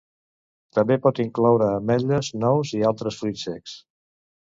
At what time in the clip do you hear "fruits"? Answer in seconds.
3.25-3.49